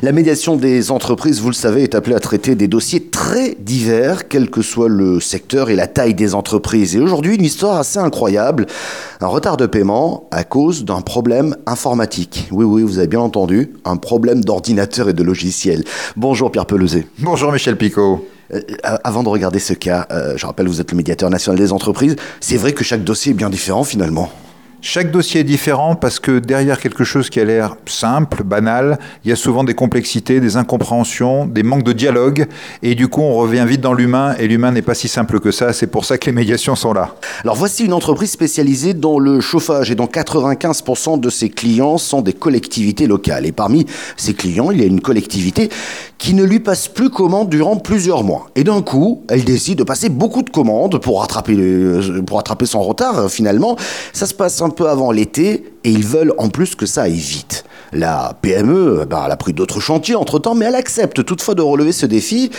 La 0.00 0.12
médiation 0.12 0.54
des 0.54 0.92
entreprises, 0.92 1.40
vous 1.40 1.48
le 1.48 1.54
savez, 1.54 1.82
est 1.82 1.96
appelée 1.96 2.14
à 2.14 2.20
traiter 2.20 2.54
des 2.54 2.68
dossiers 2.68 3.02
très 3.02 3.56
divers, 3.58 4.28
quel 4.28 4.48
que 4.48 4.62
soit 4.62 4.88
le 4.88 5.18
secteur 5.18 5.70
et 5.70 5.74
la 5.74 5.88
taille 5.88 6.14
des 6.14 6.36
entreprises. 6.36 6.94
Et 6.94 7.00
aujourd'hui, 7.00 7.34
une 7.34 7.42
histoire 7.42 7.78
assez 7.78 7.98
incroyable. 7.98 8.66
Un 9.20 9.26
retard 9.26 9.56
de 9.56 9.66
paiement 9.66 10.28
à 10.30 10.44
cause 10.44 10.84
d'un 10.84 11.00
problème 11.00 11.56
informatique. 11.66 12.46
Oui, 12.52 12.64
oui, 12.64 12.82
vous 12.82 12.98
avez 12.98 13.08
bien 13.08 13.18
entendu, 13.18 13.72
un 13.84 13.96
problème 13.96 14.44
d'ordinateur 14.44 15.08
et 15.08 15.14
de 15.14 15.22
logiciel. 15.24 15.82
Bonjour 16.16 16.52
Pierre 16.52 16.66
Pelouzet. 16.66 17.08
Bonjour 17.18 17.50
Michel 17.50 17.76
Picot. 17.76 18.24
Euh, 18.54 18.60
avant 19.02 19.24
de 19.24 19.28
regarder 19.28 19.58
ce 19.58 19.74
cas, 19.74 20.06
euh, 20.12 20.36
je 20.36 20.46
rappelle, 20.46 20.68
vous 20.68 20.80
êtes 20.80 20.92
le 20.92 20.96
médiateur 20.96 21.28
national 21.28 21.58
des 21.58 21.72
entreprises. 21.72 22.14
C'est 22.38 22.56
vrai 22.56 22.72
que 22.72 22.84
chaque 22.84 23.02
dossier 23.02 23.32
est 23.32 23.34
bien 23.34 23.50
différent 23.50 23.82
finalement. 23.82 24.30
Chaque 24.80 25.10
dossier 25.10 25.40
est 25.40 25.44
différent 25.44 25.96
parce 25.96 26.20
que 26.20 26.38
derrière 26.38 26.78
quelque 26.78 27.02
chose 27.02 27.30
qui 27.30 27.40
a 27.40 27.44
l'air 27.44 27.74
simple, 27.86 28.44
banal, 28.44 29.00
il 29.24 29.30
y 29.30 29.32
a 29.32 29.36
souvent 29.36 29.64
des 29.64 29.74
complexités, 29.74 30.38
des 30.38 30.56
incompréhensions, 30.56 31.46
des 31.46 31.64
manques 31.64 31.82
de 31.82 31.92
dialogue. 31.92 32.46
Et 32.84 32.94
du 32.94 33.08
coup, 33.08 33.22
on 33.22 33.34
revient 33.34 33.64
vite 33.66 33.80
dans 33.80 33.92
l'humain 33.92 34.36
et 34.38 34.46
l'humain 34.46 34.70
n'est 34.70 34.82
pas 34.82 34.94
si 34.94 35.08
simple 35.08 35.40
que 35.40 35.50
ça. 35.50 35.72
C'est 35.72 35.88
pour 35.88 36.04
ça 36.04 36.16
que 36.16 36.26
les 36.26 36.32
médiations 36.32 36.76
sont 36.76 36.92
là. 36.92 37.16
Alors 37.42 37.56
voici 37.56 37.86
une 37.86 37.92
entreprise 37.92 38.30
spécialisée 38.30 38.94
dans 38.94 39.18
le 39.18 39.40
chauffage 39.40 39.90
et 39.90 39.96
dont 39.96 40.06
95% 40.06 41.18
de 41.18 41.28
ses 41.28 41.50
clients 41.50 41.98
sont 41.98 42.22
des 42.22 42.32
collectivités 42.32 43.08
locales. 43.08 43.46
Et 43.46 43.52
parmi 43.52 43.84
ces 44.16 44.34
clients, 44.34 44.70
il 44.70 44.80
y 44.80 44.84
a 44.84 44.86
une 44.86 45.00
collectivité 45.00 45.70
qui 46.18 46.34
ne 46.34 46.44
lui 46.44 46.60
passe 46.60 46.86
plus 46.86 47.10
commande 47.10 47.48
durant 47.48 47.76
plusieurs 47.76 48.22
mois. 48.22 48.48
Et 48.54 48.62
d'un 48.62 48.82
coup, 48.82 49.22
elle 49.28 49.42
décide 49.44 49.78
de 49.78 49.84
passer 49.84 50.08
beaucoup 50.08 50.42
de 50.42 50.50
commandes 50.50 50.98
pour 50.98 51.20
rattraper, 51.20 51.56
pour 52.26 52.36
rattraper 52.36 52.66
son 52.66 52.82
retard 52.82 53.28
finalement. 53.28 53.76
Ça 54.12 54.26
se 54.26 54.34
passe 54.34 54.62
peu 54.70 54.88
avant 54.88 55.10
l'été 55.10 55.72
et 55.84 55.90
ils 55.90 56.06
veulent 56.06 56.34
en 56.38 56.48
plus 56.48 56.74
que 56.74 56.86
ça 56.86 57.02
aille 57.02 57.12
vite. 57.14 57.64
La 57.92 58.36
PME, 58.42 59.06
bah, 59.08 59.22
elle 59.24 59.32
a 59.32 59.36
pris 59.36 59.52
d'autres 59.52 59.80
chantiers 59.80 60.14
entre-temps, 60.14 60.54
mais 60.54 60.66
elle 60.66 60.74
accepte 60.74 61.24
toutefois 61.24 61.54
de 61.54 61.62
relever 61.62 61.92
ce 61.92 62.06
défi. 62.06 62.50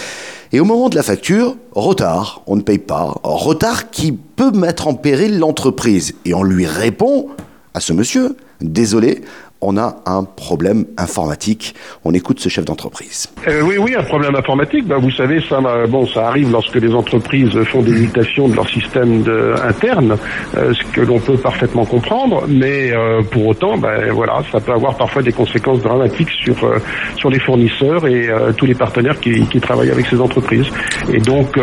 Et 0.52 0.60
au 0.60 0.66
moment 0.66 0.90
de 0.90 0.96
la 0.96 1.04
facture, 1.04 1.56
retard, 1.74 2.42
on 2.48 2.56
ne 2.56 2.62
paye 2.62 2.80
pas. 2.80 3.14
Retard 3.24 3.92
qui 3.92 4.12
peut 4.12 4.52
mettre 4.52 4.88
en 4.88 4.96
péril 4.96 5.38
l'entreprise. 5.38 6.16
Et 6.26 6.34
on 6.34 6.44
lui 6.44 6.66
répond 6.66 7.28
à 7.74 7.80
ce 7.80 7.94
monsieur, 7.94 8.36
désolé, 8.62 9.22
on 9.62 9.78
a 9.78 9.98
un 10.06 10.24
problème 10.24 10.86
informatique. 10.98 11.76
On 12.06 12.14
écoute 12.14 12.40
ce 12.40 12.50
chef 12.50 12.66
d'entreprise. 12.66 13.28
Euh, 13.48 13.62
oui, 13.62 13.76
oui, 13.78 13.96
un 13.96 14.04
problème 14.04 14.36
informatique. 14.36 14.88
Ben, 14.88 14.98
vous 14.98 15.12
savez, 15.12 15.42
ça, 15.48 15.60
bon, 15.88 16.08
ça 16.08 16.28
arrive 16.28 16.52
lorsque 16.52 16.76
les 16.76 16.94
entreprises 16.94 17.62
font 17.64 17.82
des 17.82 17.92
mutations 17.92 18.48
de 18.48 18.56
leur 18.56 18.70
système 18.70 19.22
de, 19.24 19.54
interne, 19.64 20.18
euh, 20.56 20.74
ce 20.74 20.84
que 20.94 21.02
l'on 21.02 21.20
peut 21.20 21.38
parfaitement 21.38 21.86
comprendre. 21.86 22.46
Mais 22.48 22.92
euh, 22.92 23.22
pour 23.24 23.48
autant, 23.48 23.78
ben, 23.78 24.12
voilà, 24.12 24.42
ça 24.52 24.62
peut 24.62 24.72
avoir 24.72 24.96
parfois 24.96 25.24
des 25.24 25.34
conséquences 25.34 25.82
dramatiques 25.82 26.32
sur 26.32 27.30
les 27.30 27.40
fournisseurs 27.40 28.08
et 28.08 28.30
tous 28.58 28.66
les 28.66 28.76
partenaires 28.76 29.20
qui, 29.20 29.46
travaillent 29.60 29.92
avec 29.92 30.06
ces 30.08 30.20
entreprises. 30.22 30.68
Et 31.14 31.20
donc, 31.20 31.60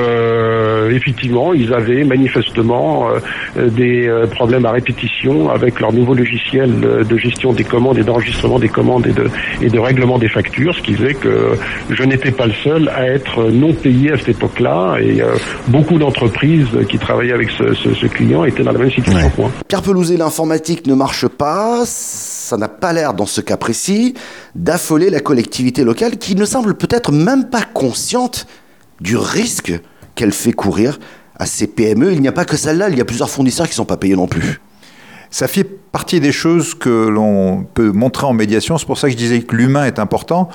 effectivement, 0.90 1.54
ils 1.54 1.72
avaient 1.72 2.04
manifestement 2.04 3.08
des 3.56 4.10
problèmes 4.30 4.66
à 4.66 4.72
répétition 4.72 5.50
avec 5.50 5.80
leur 5.80 5.92
nouveau 5.92 6.14
logiciel 6.14 6.80
de 6.80 7.16
gestion 7.16 7.52
des 7.52 7.64
commandes 7.64 7.85
et 7.94 8.02
d'enregistrement 8.02 8.58
des 8.58 8.68
commandes 8.68 9.06
et 9.06 9.12
de, 9.12 9.28
et 9.60 9.68
de 9.68 9.78
règlement 9.78 10.18
des 10.18 10.28
factures, 10.28 10.74
ce 10.74 10.82
qui 10.82 10.94
faisait 10.94 11.14
que 11.14 11.56
je 11.90 12.02
n'étais 12.02 12.30
pas 12.30 12.46
le 12.46 12.52
seul 12.64 12.88
à 12.88 13.06
être 13.06 13.44
non 13.44 13.72
payé 13.72 14.12
à 14.12 14.18
cette 14.18 14.30
époque-là 14.30 14.98
et 15.00 15.20
euh, 15.20 15.36
beaucoup 15.68 15.98
d'entreprises 15.98 16.68
qui 16.88 16.98
travaillaient 16.98 17.32
avec 17.32 17.50
ce, 17.50 18.06
client 18.06 18.44
étaient 18.44 18.62
dans 18.62 18.72
la 18.72 18.78
même 18.78 18.90
situation 18.90 19.30
que 19.30 19.40
moi. 19.40 19.50
Pierre 19.68 19.82
Pelouzet, 19.82 20.16
l'informatique 20.16 20.86
ne 20.86 20.94
marche 20.94 21.26
pas, 21.28 21.82
ça 21.84 22.56
n'a 22.56 22.68
pas 22.68 22.92
l'air 22.92 23.14
dans 23.14 23.26
ce 23.26 23.40
cas 23.40 23.56
précis 23.56 24.14
d'affoler 24.54 25.10
la 25.10 25.20
collectivité 25.20 25.84
locale 25.84 26.18
qui 26.18 26.34
ne 26.34 26.44
semble 26.44 26.74
peut-être 26.74 27.12
même 27.12 27.48
pas 27.48 27.62
consciente 27.62 28.46
du 29.00 29.16
risque 29.16 29.72
qu'elle 30.14 30.32
fait 30.32 30.52
courir 30.52 30.98
à 31.38 31.46
ces 31.46 31.66
PME. 31.66 32.12
Il 32.12 32.20
n'y 32.20 32.28
a 32.28 32.32
pas 32.32 32.44
que 32.44 32.56
celle-là, 32.56 32.88
il 32.88 32.96
y 32.96 33.00
a 33.00 33.04
plusieurs 33.04 33.30
fournisseurs 33.30 33.66
qui 33.66 33.72
ne 33.72 33.76
sont 33.76 33.84
pas 33.84 33.96
payés 33.96 34.16
non 34.16 34.26
plus. 34.26 34.60
Ça 35.36 35.48
fait 35.48 35.64
partie 35.64 36.18
des 36.18 36.32
choses 36.32 36.74
que 36.74 37.08
l'on 37.08 37.66
peut 37.74 37.90
montrer 37.90 38.26
en 38.26 38.32
médiation. 38.32 38.76
C'est 38.78 38.86
pour 38.86 38.96
ça 38.96 39.08
que 39.08 39.12
je 39.12 39.18
disais 39.18 39.40
que 39.40 39.54
l'humain 39.54 39.84
est 39.84 39.98
important. 39.98 40.48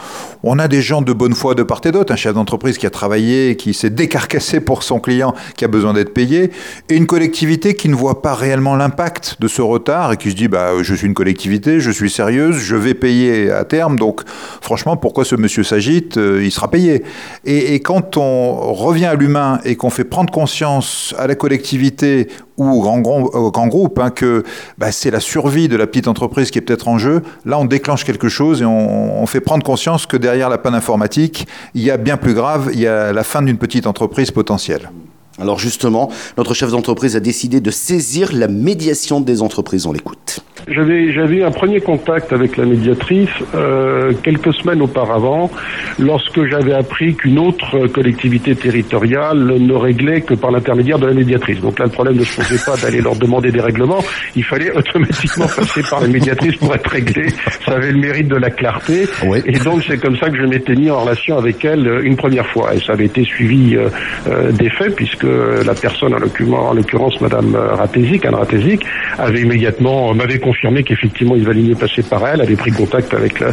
On 0.43 0.57
a 0.57 0.67
des 0.67 0.81
gens 0.81 1.03
de 1.03 1.13
bonne 1.13 1.35
foi 1.35 1.53
de 1.53 1.61
part 1.61 1.81
et 1.85 1.91
d'autre, 1.91 2.11
un 2.13 2.15
chef 2.15 2.33
d'entreprise 2.33 2.79
qui 2.79 2.87
a 2.87 2.89
travaillé, 2.89 3.55
qui 3.55 3.75
s'est 3.75 3.91
décarcassé 3.91 4.59
pour 4.59 4.81
son 4.81 4.99
client, 4.99 5.35
qui 5.55 5.65
a 5.65 5.67
besoin 5.67 5.93
d'être 5.93 6.13
payé, 6.13 6.49
et 6.89 6.95
une 6.95 7.05
collectivité 7.05 7.75
qui 7.75 7.89
ne 7.89 7.95
voit 7.95 8.23
pas 8.23 8.33
réellement 8.33 8.75
l'impact 8.75 9.37
de 9.39 9.47
ce 9.47 9.61
retard 9.61 10.13
et 10.13 10.17
qui 10.17 10.31
se 10.31 10.35
dit 10.35 10.47
bah, 10.47 10.71
je 10.81 10.95
suis 10.95 11.05
une 11.05 11.13
collectivité, 11.13 11.79
je 11.79 11.91
suis 11.91 12.09
sérieuse, 12.09 12.57
je 12.57 12.75
vais 12.75 12.95
payer 12.95 13.51
à 13.51 13.65
terme, 13.65 13.99
donc 13.99 14.21
franchement, 14.61 14.97
pourquoi 14.97 15.25
ce 15.25 15.35
monsieur 15.35 15.63
s'agite 15.63 16.17
euh, 16.17 16.43
Il 16.43 16.51
sera 16.51 16.69
payé. 16.69 17.03
Et, 17.45 17.79
quand 17.81 18.17
on 18.17 18.73
revient 18.73 19.05
à 19.05 19.15
l'humain 19.15 19.59
et 19.63 19.75
qu'on 19.75 19.89
fait 19.89 20.03
prendre 20.03 20.31
conscience 20.31 21.15
à 21.17 21.27
la 21.27 21.35
collectivité 21.35 22.27
ou 22.57 22.69
au 22.69 22.81
grand, 22.81 22.99
grand 22.99 23.67
groupe 23.67 23.97
hein, 23.97 24.11
que 24.11 24.43
bah, 24.77 24.91
c'est 24.91 25.11
la 25.11 25.19
survie 25.19 25.67
de 25.67 25.75
la 25.75 25.87
petite 25.87 26.07
entreprise 26.07 26.51
qui 26.51 26.59
est 26.59 26.61
peut-être 26.61 26.87
en 26.87 26.97
jeu, 26.97 27.21
là 27.45 27.59
on 27.59 27.65
déclenche 27.65 28.03
quelque 28.03 28.29
chose 28.29 28.61
et 28.61 28.65
on, 28.65 29.25
fait 29.27 29.39
prendre 29.39 29.63
conscience 29.63 30.05
que 30.05 30.17
derrière 30.17 30.49
la 30.49 30.57
panne 30.57 30.75
informatique, 30.75 31.47
il 31.73 31.83
y 31.83 31.91
a 31.91 31.95
bien 31.97 32.17
plus 32.17 32.33
grave, 32.33 32.71
il 32.73 32.79
y 32.79 32.87
a 32.87 33.13
la 33.13 33.23
fin 33.23 33.41
d'une 33.41 33.57
petite 33.57 33.87
entreprise 33.87 34.29
potentielle. 34.31 34.91
Alors 35.39 35.57
justement, 35.57 36.11
notre 36.37 36.53
chef 36.53 36.71
d'entreprise 36.71 37.15
a 37.15 37.21
décidé 37.21 37.61
de 37.61 37.71
saisir 37.71 38.31
la 38.33 38.47
médiation 38.47 39.21
des 39.21 39.41
entreprises. 39.41 39.85
On 39.85 39.93
l'écoute. 39.93 40.41
J'avais 40.67 41.11
j'avais 41.11 41.37
eu 41.37 41.43
un 41.43 41.51
premier 41.51 41.79
contact 41.79 42.33
avec 42.33 42.55
la 42.57 42.65
médiatrice 42.65 43.29
euh, 43.55 44.13
quelques 44.23 44.53
semaines 44.53 44.81
auparavant, 44.81 45.49
lorsque 45.99 46.45
j'avais 46.45 46.73
appris 46.73 47.15
qu'une 47.15 47.39
autre 47.39 47.87
collectivité 47.87 48.55
territoriale 48.55 49.39
ne 49.39 49.73
réglait 49.73 50.21
que 50.21 50.35
par 50.35 50.51
l'intermédiaire 50.51 50.99
de 50.99 51.07
la 51.07 51.13
médiatrice. 51.13 51.59
Donc 51.61 51.79
là, 51.79 51.85
le 51.85 51.91
problème 51.91 52.15
ne 52.15 52.23
se 52.23 52.35
posait 52.35 52.63
pas 52.63 52.77
d'aller 52.77 53.01
leur 53.01 53.15
demander 53.15 53.51
des 53.51 53.59
règlements, 53.59 54.03
il 54.35 54.43
fallait 54.43 54.71
automatiquement 54.71 55.47
passer 55.55 55.81
par 55.89 56.01
la 56.01 56.07
médiatrice 56.07 56.55
pour 56.57 56.73
être 56.75 56.89
réglé. 56.89 57.29
Ça 57.65 57.73
avait 57.73 57.91
le 57.91 57.99
mérite 57.99 58.27
de 58.27 58.37
la 58.37 58.51
clarté, 58.51 59.07
et 59.45 59.59
donc 59.59 59.83
c'est 59.87 59.97
comme 59.97 60.17
ça 60.17 60.29
que 60.29 60.37
je 60.37 60.45
m'étais 60.45 60.75
mis 60.75 60.89
en 60.89 61.01
relation 61.01 61.37
avec 61.37 61.65
elle 61.65 61.87
euh, 61.87 62.03
une 62.03 62.15
première 62.15 62.47
fois, 62.47 62.75
et 62.75 62.79
ça 62.79 62.93
avait 62.93 63.05
été 63.05 63.23
suivi 63.23 63.75
euh, 63.75 63.89
euh 64.27 64.51
des 64.51 64.69
faits 64.69 64.95
puisque 64.95 65.23
la 65.23 65.73
personne, 65.73 66.13
en 66.13 66.19
l'occurrence 66.73 67.19
Madame 67.21 67.55
Ratézic, 67.55 68.25
Anne 68.25 68.35
Ratézic, 68.35 68.85
avait 69.17 69.41
immédiatement 69.41 70.13
m'avait 70.13 70.39
qu'effectivement 70.83 71.35
il 71.35 71.43
valait 71.43 71.61
mieux 71.61 71.75
par 72.09 72.27
elle, 72.27 72.41
avait 72.41 72.55
pris 72.55 72.71
contact 72.71 73.13
avec 73.13 73.43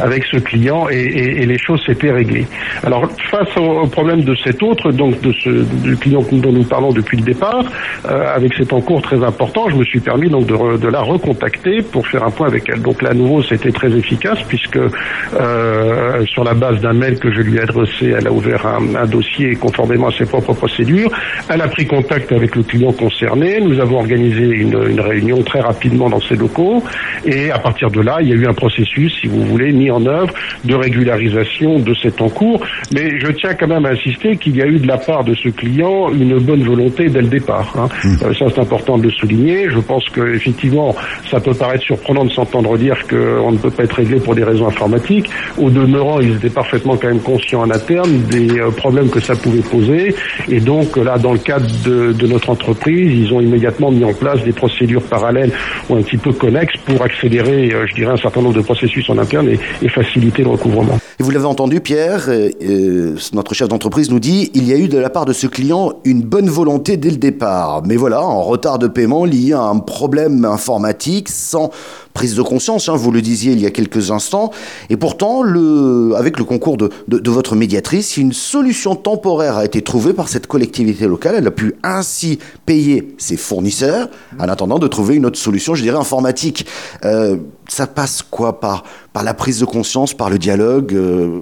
avec 0.00 0.24
ce 0.24 0.38
client 0.38 0.88
et, 0.88 1.46
les 1.46 1.58
choses 1.58 1.84
s'étaient 1.84 2.10
réglées. 2.10 2.46
Alors 2.82 3.08
face 3.30 3.56
au, 3.56 3.86
problème 3.86 4.22
de 4.22 4.34
cet 4.34 4.62
autre, 4.62 4.90
donc 4.90 5.20
de 5.20 5.32
ce 5.32 5.50
du 5.82 5.96
client 5.96 6.24
dont 6.32 6.52
nous 6.52 6.64
parlons 6.64 6.92
depuis 6.92 7.16
le 7.16 7.22
départ, 7.22 7.64
euh, 8.06 8.34
avec 8.34 8.54
cet 8.54 8.72
encours 8.72 9.00
très 9.02 9.22
important, 9.22 9.68
je 9.68 9.76
me 9.76 9.84
suis 9.84 10.00
permis 10.00 10.28
donc 10.28 10.46
de, 10.46 10.76
de, 10.76 10.88
la 10.88 11.00
recontacter 11.00 11.82
pour 11.82 12.06
faire 12.06 12.24
un 12.24 12.30
point 12.30 12.48
avec 12.48 12.68
elle. 12.68 12.82
Donc 12.82 13.02
là 13.02 13.10
à 13.10 13.14
nouveau 13.14 13.42
c'était 13.42 13.72
très 13.72 13.92
efficace 13.92 14.38
puisque 14.48 14.76
euh, 14.76 16.15
sur 16.24 16.44
la 16.44 16.54
base 16.54 16.80
d'un 16.80 16.92
mail 16.92 17.18
que 17.18 17.30
je 17.32 17.40
lui 17.40 17.56
ai 17.56 17.60
adressé, 17.60 18.14
elle 18.16 18.26
a 18.26 18.32
ouvert 18.32 18.66
un, 18.66 18.94
un 18.94 19.06
dossier 19.06 19.54
conformément 19.56 20.08
à 20.08 20.12
ses 20.12 20.26
propres 20.26 20.54
procédures. 20.54 21.10
Elle 21.48 21.60
a 21.60 21.68
pris 21.68 21.86
contact 21.86 22.32
avec 22.32 22.56
le 22.56 22.62
client 22.62 22.92
concerné. 22.92 23.60
Nous 23.60 23.80
avons 23.80 23.98
organisé 23.98 24.44
une, 24.44 24.78
une 24.88 25.00
réunion 25.00 25.42
très 25.42 25.60
rapidement 25.60 26.08
dans 26.08 26.20
ses 26.20 26.36
locaux. 26.36 26.82
Et 27.24 27.50
à 27.50 27.58
partir 27.58 27.90
de 27.90 28.00
là, 28.00 28.18
il 28.20 28.28
y 28.28 28.32
a 28.32 28.36
eu 28.36 28.46
un 28.46 28.54
processus, 28.54 29.12
si 29.20 29.26
vous 29.26 29.42
voulez, 29.44 29.72
mis 29.72 29.90
en 29.90 30.04
œuvre 30.06 30.32
de 30.64 30.74
régularisation 30.74 31.78
de 31.78 31.94
cet 31.94 32.20
encours. 32.20 32.64
Mais 32.92 33.18
je 33.18 33.30
tiens 33.32 33.54
quand 33.54 33.68
même 33.68 33.86
à 33.86 33.90
insister 33.90 34.36
qu'il 34.36 34.56
y 34.56 34.62
a 34.62 34.66
eu 34.66 34.78
de 34.78 34.86
la 34.86 34.98
part 34.98 35.24
de 35.24 35.34
ce 35.34 35.48
client 35.48 36.10
une 36.12 36.38
bonne 36.38 36.62
volonté 36.62 37.08
dès 37.08 37.22
le 37.22 37.28
départ. 37.28 37.72
Hein. 37.76 37.88
Mmh. 38.04 38.08
Euh, 38.24 38.34
ça, 38.34 38.46
c'est 38.54 38.60
important 38.60 38.98
de 38.98 39.04
le 39.04 39.10
souligner. 39.10 39.68
Je 39.70 39.80
pense 39.80 40.08
que 40.10 40.34
effectivement, 40.34 40.94
ça 41.30 41.40
peut 41.40 41.54
paraître 41.54 41.84
surprenant 41.84 42.24
de 42.24 42.30
s'entendre 42.30 42.76
dire 42.78 42.96
qu'on 43.08 43.52
ne 43.52 43.58
peut 43.58 43.70
pas 43.70 43.84
être 43.84 43.94
réglé 43.94 44.20
pour 44.20 44.34
des 44.34 44.44
raisons 44.44 44.66
informatiques. 44.66 45.30
Au 45.58 45.70
demeurant, 45.70 46.05
ils 46.20 46.36
étaient 46.36 46.50
parfaitement 46.50 46.96
quand 46.96 47.08
même 47.08 47.20
conscients 47.20 47.62
en 47.62 47.70
interne 47.70 48.22
des 48.30 48.58
euh, 48.58 48.70
problèmes 48.70 49.08
que 49.08 49.20
ça 49.20 49.34
pouvait 49.34 49.60
poser. 49.60 50.14
Et 50.48 50.60
donc 50.60 50.96
là, 50.96 51.18
dans 51.18 51.32
le 51.32 51.38
cadre 51.38 51.66
de, 51.84 52.26
notre 52.26 52.50
entreprise, 52.50 53.12
ils 53.12 53.32
ont 53.32 53.40
immédiatement 53.40 53.90
mis 53.90 54.04
en 54.04 54.12
place 54.12 54.42
des 54.42 54.52
procédures 54.52 55.02
parallèles 55.02 55.52
ou 55.88 55.96
un 55.96 56.02
petit 56.02 56.16
peu 56.16 56.32
connexes 56.32 56.76
pour 56.84 57.02
accélérer, 57.02 57.72
euh, 57.72 57.86
je 57.86 57.94
dirais, 57.94 58.12
un 58.12 58.16
certain 58.16 58.42
nombre 58.42 58.56
de 58.56 58.62
processus 58.62 59.08
en 59.10 59.18
interne 59.18 59.48
et, 59.48 59.58
et 59.82 59.88
faciliter 59.88 60.42
le 60.42 60.50
recouvrement. 60.50 60.98
Et 61.18 61.22
vous 61.22 61.30
l'avez 61.30 61.46
entendu, 61.46 61.80
Pierre, 61.80 62.26
euh, 62.28 62.50
euh, 62.62 63.16
notre 63.32 63.54
chef 63.54 63.68
d'entreprise 63.68 64.10
nous 64.10 64.20
dit 64.20 64.50
il 64.52 64.68
y 64.68 64.74
a 64.74 64.76
eu 64.76 64.86
de 64.86 64.98
la 64.98 65.08
part 65.08 65.24
de 65.24 65.32
ce 65.32 65.46
client 65.46 65.94
une 66.04 66.20
bonne 66.20 66.50
volonté 66.50 66.98
dès 66.98 67.08
le 67.08 67.16
départ. 67.16 67.82
Mais 67.86 67.96
voilà, 67.96 68.20
en 68.20 68.42
retard 68.42 68.78
de 68.78 68.86
paiement 68.86 69.24
lié 69.24 69.54
à 69.54 69.62
un 69.62 69.78
problème 69.78 70.44
informatique 70.44 71.30
sans 71.30 71.70
prise 72.16 72.34
de 72.34 72.40
conscience, 72.40 72.88
hein, 72.88 72.96
vous 72.96 73.12
le 73.12 73.20
disiez 73.20 73.52
il 73.52 73.60
y 73.60 73.66
a 73.66 73.70
quelques 73.70 74.10
instants. 74.10 74.50
Et 74.88 74.96
pourtant, 74.96 75.42
le, 75.42 76.14
avec 76.16 76.38
le 76.38 76.44
concours 76.44 76.78
de, 76.78 76.90
de, 77.08 77.30
votre 77.30 77.54
médiatrice, 77.54 78.16
une 78.16 78.32
solution 78.32 78.96
temporaire 78.96 79.58
a 79.58 79.66
été 79.66 79.82
trouvée 79.82 80.14
par 80.14 80.30
cette 80.30 80.46
collectivité 80.46 81.06
locale. 81.06 81.34
Elle 81.36 81.46
a 81.46 81.50
pu 81.50 81.74
ainsi 81.82 82.38
payer 82.64 83.14
ses 83.18 83.36
fournisseurs 83.36 84.08
en 84.38 84.48
attendant 84.48 84.78
de 84.78 84.88
trouver 84.88 85.16
une 85.16 85.26
autre 85.26 85.38
solution, 85.38 85.74
je 85.74 85.82
dirais, 85.82 85.98
informatique. 85.98 86.64
Euh, 87.04 87.36
ça 87.68 87.86
passe 87.86 88.22
quoi 88.22 88.60
par, 88.60 88.84
par 89.12 89.22
la 89.22 89.34
prise 89.34 89.60
de 89.60 89.66
conscience, 89.66 90.14
par 90.14 90.30
le 90.30 90.38
dialogue 90.38 90.94
euh, 90.94 91.40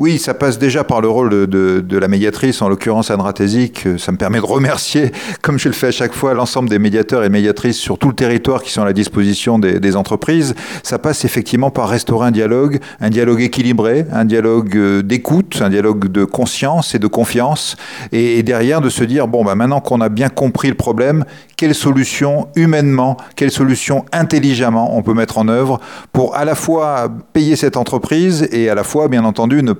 oui, 0.00 0.18
ça 0.18 0.32
passe 0.32 0.58
déjà 0.58 0.82
par 0.82 1.02
le 1.02 1.08
rôle 1.10 1.28
de, 1.46 1.98
la 1.98 2.08
médiatrice, 2.08 2.62
en 2.62 2.70
l'occurrence 2.70 3.10
Anne 3.10 3.20
Ratésic. 3.20 3.86
Ça 3.98 4.12
me 4.12 4.16
permet 4.16 4.38
de 4.38 4.46
remercier, 4.46 5.12
comme 5.42 5.58
je 5.58 5.68
le 5.68 5.74
fais 5.74 5.88
à 5.88 5.90
chaque 5.90 6.14
fois, 6.14 6.32
l'ensemble 6.32 6.70
des 6.70 6.78
médiateurs 6.78 7.22
et 7.22 7.28
médiatrices 7.28 7.76
sur 7.76 7.98
tout 7.98 8.08
le 8.08 8.14
territoire 8.14 8.62
qui 8.62 8.70
sont 8.70 8.80
à 8.80 8.86
la 8.86 8.94
disposition 8.94 9.58
des, 9.58 9.96
entreprises. 9.96 10.54
Ça 10.82 10.98
passe 10.98 11.26
effectivement 11.26 11.70
par 11.70 11.90
restaurer 11.90 12.28
un 12.28 12.30
dialogue, 12.30 12.78
un 13.00 13.10
dialogue 13.10 13.42
équilibré, 13.42 14.06
un 14.10 14.24
dialogue 14.24 14.74
euh, 14.74 15.02
d'écoute, 15.02 15.60
un 15.60 15.68
dialogue 15.68 16.06
de 16.06 16.24
conscience 16.24 16.94
et 16.94 16.98
de 16.98 17.06
confiance. 17.06 17.76
Et, 18.10 18.42
derrière, 18.42 18.80
de 18.80 18.88
se 18.88 19.04
dire, 19.04 19.28
bon, 19.28 19.44
bah, 19.44 19.54
maintenant 19.54 19.80
qu'on 19.80 20.00
a 20.00 20.08
bien 20.08 20.30
compris 20.30 20.68
le 20.68 20.76
problème, 20.76 21.26
quelle 21.58 21.74
solution 21.74 22.48
humainement, 22.56 23.18
quelle 23.36 23.50
solution 23.50 24.06
intelligemment 24.12 24.96
on 24.96 25.02
peut 25.02 25.12
mettre 25.12 25.36
en 25.36 25.48
œuvre 25.48 25.78
pour 26.10 26.34
à 26.34 26.46
la 26.46 26.54
fois 26.54 27.12
payer 27.34 27.54
cette 27.54 27.76
entreprise 27.76 28.48
et 28.50 28.70
à 28.70 28.74
la 28.74 28.84
fois, 28.84 29.08
bien 29.08 29.24
entendu, 29.26 29.62
ne 29.62 29.74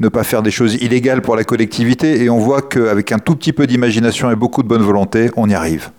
ne 0.00 0.08
pas 0.08 0.24
faire 0.24 0.42
des 0.42 0.50
choses 0.50 0.74
illégales 0.74 1.22
pour 1.22 1.36
la 1.36 1.44
collectivité. 1.44 2.22
Et 2.22 2.30
on 2.30 2.38
voit 2.38 2.62
qu'avec 2.62 3.12
un 3.12 3.18
tout 3.18 3.36
petit 3.36 3.52
peu 3.52 3.66
d'imagination 3.66 4.30
et 4.30 4.36
beaucoup 4.36 4.62
de 4.62 4.68
bonne 4.68 4.82
volonté, 4.82 5.30
on 5.36 5.48
y 5.48 5.54
arrive. 5.54 5.90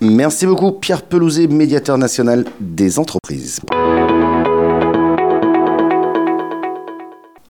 Merci 0.00 0.46
beaucoup 0.46 0.72
Pierre 0.72 1.02
Pelouzet, 1.02 1.48
médiateur 1.48 1.98
national 1.98 2.44
des 2.60 2.98
entreprises. 2.98 3.60